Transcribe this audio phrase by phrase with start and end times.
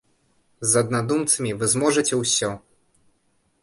[0.71, 2.53] З аднадумцамі вы зможаце ўсё!